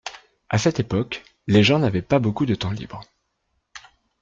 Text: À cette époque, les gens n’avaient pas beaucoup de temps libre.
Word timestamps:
À 0.49 0.57
cette 0.57 0.79
époque, 0.79 1.23
les 1.45 1.61
gens 1.61 1.77
n’avaient 1.77 2.01
pas 2.01 2.17
beaucoup 2.17 2.47
de 2.47 2.55
temps 2.55 2.71
libre. 2.71 3.01